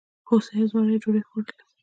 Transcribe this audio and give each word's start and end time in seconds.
هوسۍ 0.27 0.53
او 0.61 0.67
زمري 0.71 0.95
ډوډۍ 1.03 1.21
خوړلې؟ 1.27 1.55